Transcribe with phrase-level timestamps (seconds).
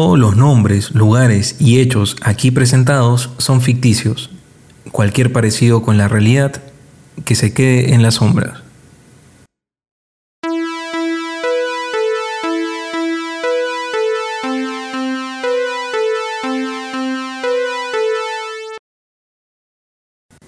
[0.00, 4.30] Todos los nombres, lugares y hechos aquí presentados son ficticios.
[4.92, 6.62] Cualquier parecido con la realidad
[7.24, 8.62] que se quede en las sombras.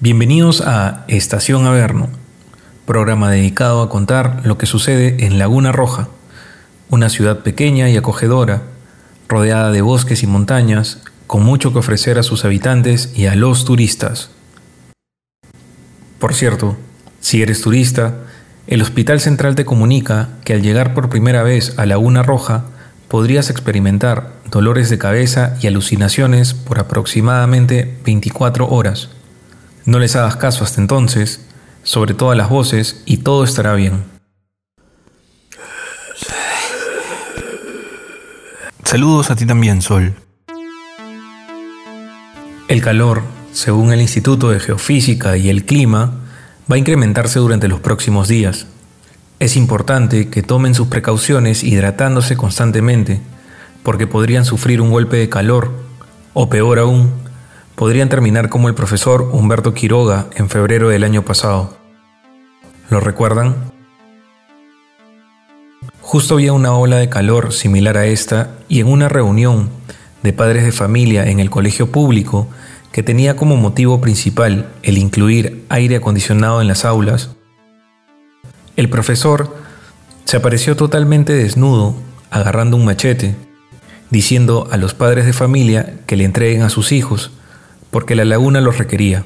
[0.00, 2.08] Bienvenidos a Estación Averno,
[2.84, 6.08] programa dedicado a contar lo que sucede en Laguna Roja,
[6.90, 8.74] una ciudad pequeña y acogedora,
[9.28, 13.64] rodeada de bosques y montañas, con mucho que ofrecer a sus habitantes y a los
[13.64, 14.30] turistas.
[16.18, 16.76] Por cierto,
[17.20, 18.14] si eres turista,
[18.66, 22.64] el Hospital Central te comunica que al llegar por primera vez a Laguna Roja
[23.08, 29.10] podrías experimentar dolores de cabeza y alucinaciones por aproximadamente 24 horas.
[29.84, 31.46] No les hagas caso hasta entonces,
[31.82, 34.15] sobre todas las voces, y todo estará bien.
[38.86, 40.14] Saludos a ti también, Sol.
[42.68, 46.12] El calor, según el Instituto de Geofísica y el Clima,
[46.70, 48.68] va a incrementarse durante los próximos días.
[49.40, 53.20] Es importante que tomen sus precauciones hidratándose constantemente,
[53.82, 55.72] porque podrían sufrir un golpe de calor,
[56.32, 57.10] o peor aún,
[57.74, 61.76] podrían terminar como el profesor Humberto Quiroga en febrero del año pasado.
[62.88, 63.65] ¿Lo recuerdan?
[66.08, 69.70] Justo había una ola de calor similar a esta y en una reunión
[70.22, 72.46] de padres de familia en el colegio público
[72.92, 77.30] que tenía como motivo principal el incluir aire acondicionado en las aulas,
[78.76, 79.56] el profesor
[80.24, 81.96] se apareció totalmente desnudo,
[82.30, 83.34] agarrando un machete,
[84.08, 87.32] diciendo a los padres de familia que le entreguen a sus hijos,
[87.90, 89.24] porque la laguna los requería,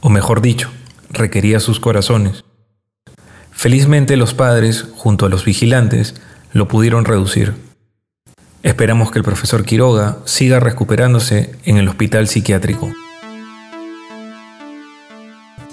[0.00, 0.70] o mejor dicho,
[1.10, 2.44] requería sus corazones.
[3.58, 6.14] Felizmente los padres, junto a los vigilantes,
[6.52, 7.54] lo pudieron reducir.
[8.62, 12.88] Esperamos que el profesor Quiroga siga recuperándose en el hospital psiquiátrico.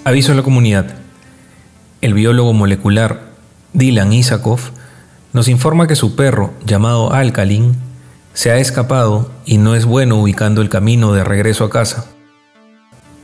[0.02, 0.96] Aviso a la comunidad.
[2.00, 3.20] El biólogo molecular
[3.72, 4.58] Dylan Isakov
[5.32, 7.76] nos informa que su perro, llamado Alcalin,
[8.34, 12.06] se ha escapado y no es bueno ubicando el camino de regreso a casa.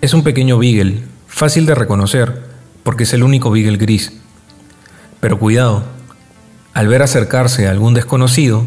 [0.00, 2.44] Es un pequeño beagle, fácil de reconocer,
[2.84, 4.21] porque es el único beagle gris.
[5.22, 5.84] Pero cuidado,
[6.74, 8.66] al ver acercarse a algún desconocido,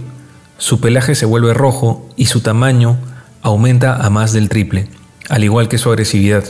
[0.57, 2.97] su pelaje se vuelve rojo y su tamaño
[3.41, 4.87] aumenta a más del triple,
[5.27, 6.45] al igual que su agresividad.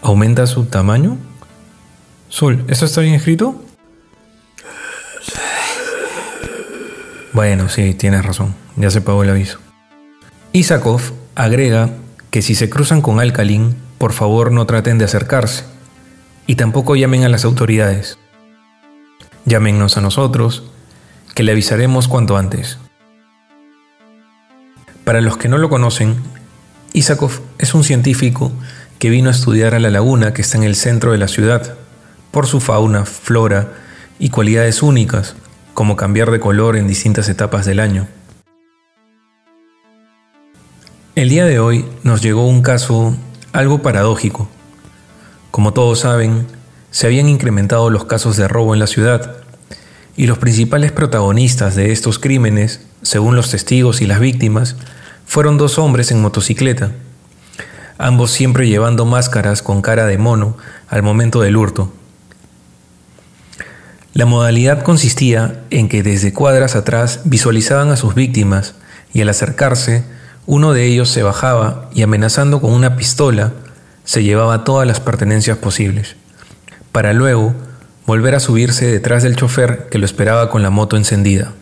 [0.00, 1.18] ¿Aumenta su tamaño?
[2.30, 3.62] Sol, ¿eso está bien escrito?
[7.34, 9.58] Bueno, sí, tienes razón, ya se pagó el aviso.
[10.52, 11.02] Isakov
[11.34, 11.90] agrega
[12.30, 15.64] que si se cruzan con Alcalin, por favor no traten de acercarse
[16.46, 18.16] y tampoco llamen a las autoridades.
[19.46, 20.64] Llámennos a nosotros,
[21.34, 22.78] que le avisaremos cuanto antes.
[25.04, 26.16] Para los que no lo conocen,
[26.92, 28.50] Isakov es un científico
[28.98, 31.76] que vino a estudiar a la laguna que está en el centro de la ciudad,
[32.32, 33.72] por su fauna, flora
[34.18, 35.36] y cualidades únicas,
[35.74, 38.08] como cambiar de color en distintas etapas del año.
[41.14, 43.16] El día de hoy nos llegó un caso
[43.52, 44.48] algo paradójico.
[45.52, 46.46] Como todos saben,
[46.96, 49.36] se habían incrementado los casos de robo en la ciudad,
[50.16, 54.76] y los principales protagonistas de estos crímenes, según los testigos y las víctimas,
[55.26, 56.92] fueron dos hombres en motocicleta,
[57.98, 60.56] ambos siempre llevando máscaras con cara de mono
[60.88, 61.92] al momento del hurto.
[64.14, 68.74] La modalidad consistía en que desde cuadras atrás visualizaban a sus víctimas
[69.12, 70.02] y al acercarse,
[70.46, 73.52] uno de ellos se bajaba y amenazando con una pistola,
[74.04, 76.16] se llevaba todas las pertenencias posibles,
[76.96, 77.52] para luego
[78.06, 81.52] volver a subirse detrás del chofer que lo esperaba con la moto encendida.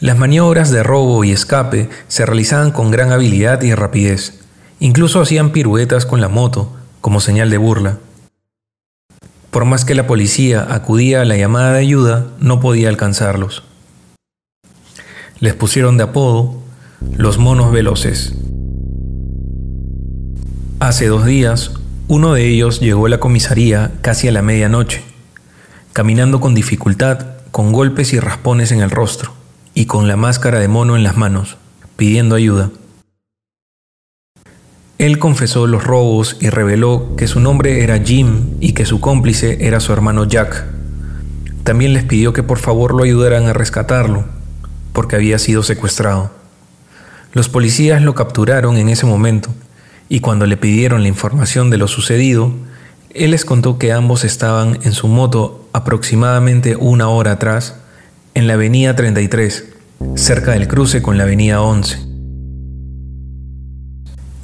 [0.00, 4.40] Las maniobras de robo y escape se realizaban con gran habilidad y rapidez.
[4.80, 7.98] Incluso hacían piruetas con la moto, como señal de burla.
[9.52, 13.62] Por más que la policía acudía a la llamada de ayuda, no podía alcanzarlos.
[15.38, 16.56] Les pusieron de apodo
[17.16, 18.34] los monos veloces.
[20.80, 21.70] Hace dos días,
[22.10, 25.04] uno de ellos llegó a la comisaría casi a la medianoche,
[25.92, 29.32] caminando con dificultad, con golpes y raspones en el rostro,
[29.74, 31.56] y con la máscara de mono en las manos,
[31.96, 32.72] pidiendo ayuda.
[34.98, 39.64] Él confesó los robos y reveló que su nombre era Jim y que su cómplice
[39.64, 40.64] era su hermano Jack.
[41.62, 44.24] También les pidió que por favor lo ayudaran a rescatarlo,
[44.92, 46.32] porque había sido secuestrado.
[47.34, 49.54] Los policías lo capturaron en ese momento,
[50.12, 52.52] y cuando le pidieron la información de lo sucedido,
[53.14, 57.76] él les contó que ambos estaban en su moto aproximadamente una hora atrás,
[58.34, 59.72] en la avenida 33,
[60.16, 62.00] cerca del cruce con la avenida 11.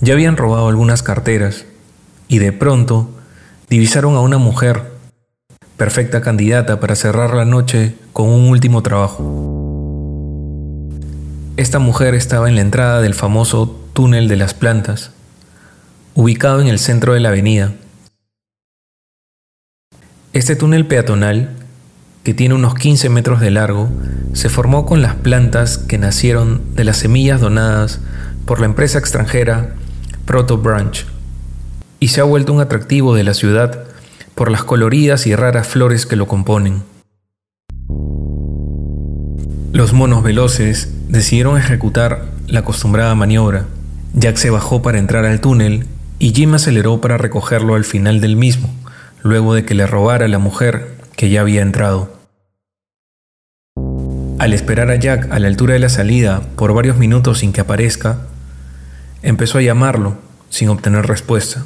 [0.02, 1.64] Ya habían robado algunas carteras
[2.28, 3.10] y de pronto
[3.68, 4.84] divisaron a una mujer,
[5.76, 9.24] perfecta candidata para cerrar la noche con un último trabajo.
[11.56, 15.10] Esta mujer estaba en la entrada del famoso túnel de las plantas,
[16.16, 17.74] ubicado en el centro de la avenida.
[20.32, 21.50] Este túnel peatonal,
[22.24, 23.90] que tiene unos 15 metros de largo,
[24.32, 28.00] se formó con las plantas que nacieron de las semillas donadas
[28.46, 29.74] por la empresa extranjera
[30.24, 31.06] Proto Branch
[32.00, 33.84] y se ha vuelto un atractivo de la ciudad
[34.34, 36.82] por las coloridas y raras flores que lo componen.
[39.72, 43.66] Los monos veloces decidieron ejecutar la acostumbrada maniobra.
[44.14, 45.86] Jack se bajó para entrar al túnel
[46.18, 48.68] y Jim aceleró para recogerlo al final del mismo,
[49.22, 52.14] luego de que le robara la mujer que ya había entrado.
[54.38, 57.62] Al esperar a Jack a la altura de la salida por varios minutos sin que
[57.62, 58.26] aparezca,
[59.26, 60.18] Empezó a llamarlo
[60.50, 61.64] sin obtener respuesta.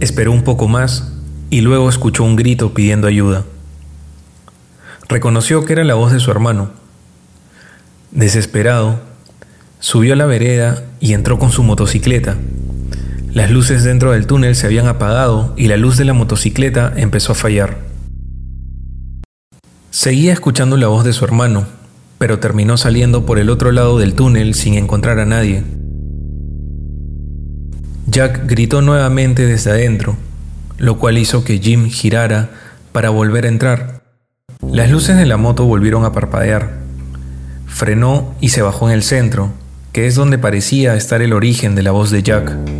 [0.00, 1.10] Esperó un poco más
[1.48, 3.44] y luego escuchó un grito pidiendo ayuda.
[5.08, 6.70] Reconoció que era la voz de su hermano.
[8.10, 9.00] Desesperado,
[9.78, 12.36] subió a la vereda y entró con su motocicleta.
[13.36, 17.32] Las luces dentro del túnel se habían apagado y la luz de la motocicleta empezó
[17.32, 17.76] a fallar.
[19.90, 21.66] Seguía escuchando la voz de su hermano,
[22.16, 25.64] pero terminó saliendo por el otro lado del túnel sin encontrar a nadie.
[28.06, 30.16] Jack gritó nuevamente desde adentro,
[30.78, 32.48] lo cual hizo que Jim girara
[32.92, 34.00] para volver a entrar.
[34.66, 36.78] Las luces de la moto volvieron a parpadear.
[37.66, 39.52] Frenó y se bajó en el centro,
[39.92, 42.75] que es donde parecía estar el origen de la voz de Jack.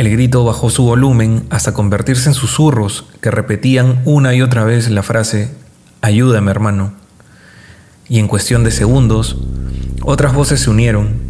[0.00, 4.88] El grito bajó su volumen hasta convertirse en susurros que repetían una y otra vez
[4.88, 5.54] la frase
[6.00, 6.94] Ayúdame hermano.
[8.08, 9.36] Y en cuestión de segundos,
[10.00, 11.20] otras voces se unieron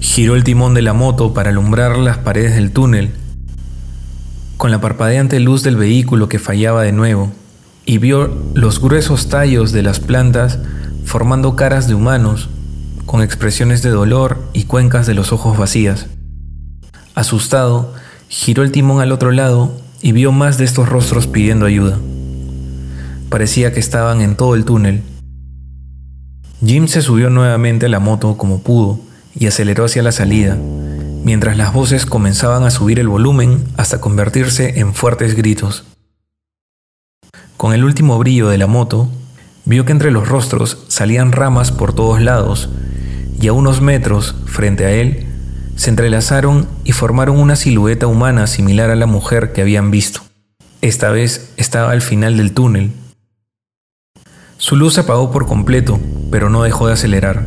[0.00, 3.10] Giró el timón de la moto para alumbrar las paredes del túnel,
[4.58, 7.32] con la parpadeante luz del vehículo que fallaba de nuevo,
[7.86, 10.58] y vio los gruesos tallos de las plantas
[11.06, 12.50] formando caras de humanos,
[13.06, 16.06] con expresiones de dolor y cuencas de los ojos vacías.
[17.14, 17.94] Asustado,
[18.28, 19.72] giró el timón al otro lado
[20.02, 21.96] y vio más de estos rostros pidiendo ayuda.
[23.28, 25.02] Parecía que estaban en todo el túnel.
[26.64, 28.98] Jim se subió nuevamente a la moto como pudo
[29.34, 30.56] y aceleró hacia la salida,
[31.24, 35.84] mientras las voces comenzaban a subir el volumen hasta convertirse en fuertes gritos.
[37.56, 39.08] Con el último brillo de la moto,
[39.64, 42.70] vio que entre los rostros salían ramas por todos lados
[43.40, 45.28] y a unos metros frente a él
[45.76, 50.20] se entrelazaron y formaron una silueta humana similar a la mujer que habían visto.
[50.80, 52.92] Esta vez estaba al final del túnel.
[54.58, 55.98] Su luz se apagó por completo,
[56.30, 57.46] pero no dejó de acelerar.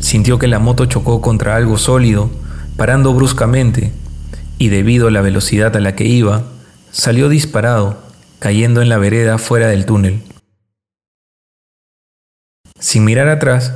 [0.00, 2.30] Sintió que la moto chocó contra algo sólido,
[2.76, 3.92] parando bruscamente,
[4.58, 6.44] y debido a la velocidad a la que iba,
[6.90, 7.98] salió disparado,
[8.38, 10.22] cayendo en la vereda fuera del túnel.
[12.78, 13.74] Sin mirar atrás,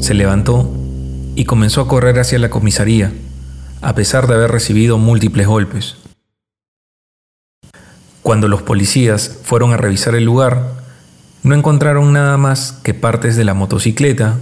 [0.00, 0.70] se levantó
[1.42, 3.12] y comenzó a correr hacia la comisaría,
[3.80, 5.96] a pesar de haber recibido múltiples golpes.
[8.22, 10.74] Cuando los policías fueron a revisar el lugar,
[11.42, 14.38] no encontraron nada más que partes de la motocicleta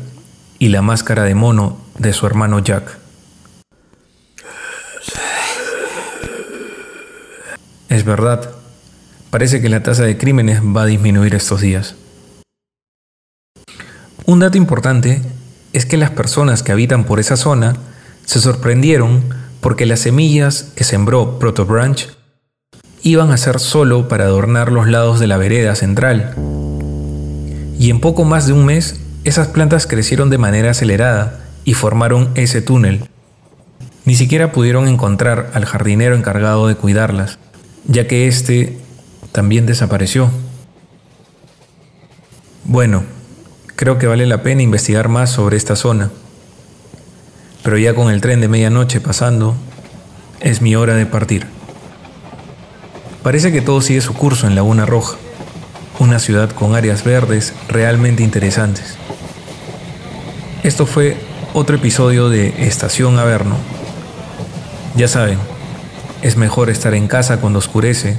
[0.59, 2.99] y la máscara de mono de su hermano Jack.
[7.89, 8.51] Es verdad,
[9.31, 11.95] parece que la tasa de crímenes va a disminuir estos días.
[14.27, 15.23] Un dato importante
[15.73, 17.77] es que las personas que habitan por esa zona
[18.25, 19.23] se sorprendieron
[19.61, 22.09] porque las semillas que sembró Proto Branch
[23.03, 26.35] iban a ser solo para adornar los lados de la vereda central.
[27.79, 32.31] Y en poco más de un mes esas plantas crecieron de manera acelerada y formaron
[32.35, 33.09] ese túnel.
[34.05, 37.39] Ni siquiera pudieron encontrar al jardinero encargado de cuidarlas,
[37.87, 38.79] ya que éste
[39.33, 40.31] también desapareció.
[42.65, 43.03] Bueno,
[43.81, 46.11] creo que vale la pena investigar más sobre esta zona.
[47.63, 49.57] Pero ya con el tren de medianoche pasando,
[50.41, 51.47] es mi hora de partir.
[53.23, 55.17] Parece que todo sigue su curso en Laguna Roja,
[55.99, 58.97] una ciudad con áreas verdes realmente interesantes.
[60.63, 61.17] Esto fue
[61.55, 63.57] otro episodio de Estación Averno.
[64.95, 65.39] Ya saben,
[66.21, 68.19] es mejor estar en casa cuando oscurece,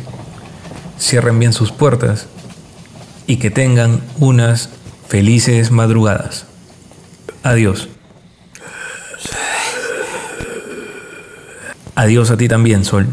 [1.00, 2.26] cierren bien sus puertas
[3.28, 4.81] y que tengan unas
[5.12, 6.46] felices madrugadas.
[7.44, 7.90] Adiós.
[11.96, 13.08] Adiós a ti también, Sol.